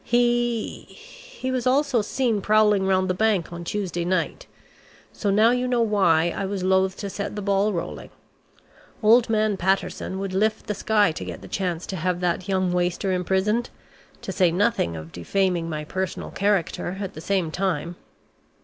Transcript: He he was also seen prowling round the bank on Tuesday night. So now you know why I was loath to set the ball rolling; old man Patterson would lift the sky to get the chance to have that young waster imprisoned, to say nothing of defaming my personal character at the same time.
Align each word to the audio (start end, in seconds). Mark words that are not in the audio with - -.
He 0.03 0.87
he 0.89 1.51
was 1.51 1.67
also 1.67 2.01
seen 2.01 2.41
prowling 2.41 2.87
round 2.87 3.07
the 3.07 3.13
bank 3.13 3.53
on 3.53 3.63
Tuesday 3.63 4.03
night. 4.03 4.47
So 5.13 5.29
now 5.29 5.51
you 5.51 5.67
know 5.67 5.83
why 5.83 6.33
I 6.35 6.43
was 6.43 6.63
loath 6.63 6.97
to 6.97 7.07
set 7.11 7.35
the 7.35 7.41
ball 7.43 7.71
rolling; 7.71 8.09
old 9.03 9.29
man 9.29 9.57
Patterson 9.57 10.17
would 10.17 10.33
lift 10.33 10.65
the 10.65 10.73
sky 10.73 11.11
to 11.11 11.23
get 11.23 11.43
the 11.43 11.47
chance 11.47 11.85
to 11.85 11.97
have 11.97 12.19
that 12.19 12.49
young 12.49 12.71
waster 12.73 13.11
imprisoned, 13.13 13.69
to 14.23 14.31
say 14.31 14.49
nothing 14.51 14.95
of 14.95 15.11
defaming 15.11 15.69
my 15.69 15.83
personal 15.85 16.31
character 16.31 16.97
at 16.99 17.13
the 17.13 17.21
same 17.21 17.51
time. 17.51 17.95